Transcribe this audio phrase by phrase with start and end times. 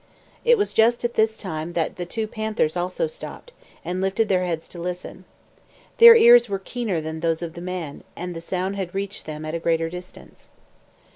[0.43, 3.53] It was just at this time that the two panthers also stopped,
[3.85, 5.25] and lifted their heads to listen.
[5.99, 9.45] Their ears were keener than those of the man, and the sound had reached them
[9.45, 10.49] at a greater distance.